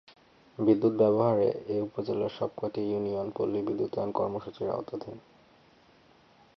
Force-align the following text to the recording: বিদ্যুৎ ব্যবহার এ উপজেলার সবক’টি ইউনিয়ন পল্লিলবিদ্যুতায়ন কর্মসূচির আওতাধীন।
বিদ্যুৎ 0.57 0.93
ব্যবহার 0.93 1.37
এ 1.67 1.77
উপজেলার 1.81 2.29
সবক’টি 2.29 2.81
ইউনিয়ন 2.81 3.27
পল্লিলবিদ্যুতায়ন 3.35 4.11
কর্মসূচির 4.11 4.67
আওতাধীন। 4.69 5.17